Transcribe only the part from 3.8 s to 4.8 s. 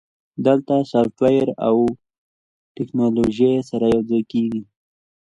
یوځای کیږي.